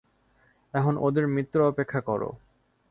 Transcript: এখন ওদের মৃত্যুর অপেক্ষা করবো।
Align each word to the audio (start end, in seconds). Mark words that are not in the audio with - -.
এখন 0.73 0.93
ওদের 0.97 1.25
মৃত্যুর 1.27 1.61
অপেক্ষা 1.63 1.99
করবো। 2.01 2.31